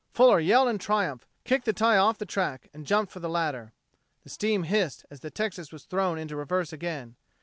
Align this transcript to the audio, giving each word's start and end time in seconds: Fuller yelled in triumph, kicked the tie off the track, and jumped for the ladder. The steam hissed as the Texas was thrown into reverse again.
Fuller 0.15 0.39
yelled 0.39 0.67
in 0.67 0.79
triumph, 0.79 1.27
kicked 1.43 1.65
the 1.65 1.73
tie 1.73 1.95
off 1.97 2.17
the 2.17 2.25
track, 2.25 2.71
and 2.73 2.87
jumped 2.87 3.11
for 3.11 3.19
the 3.19 3.29
ladder. 3.29 3.71
The 4.23 4.31
steam 4.31 4.63
hissed 4.63 5.05
as 5.11 5.19
the 5.19 5.29
Texas 5.29 5.71
was 5.71 5.83
thrown 5.83 6.17
into 6.17 6.35
reverse 6.35 6.73
again. 6.73 7.17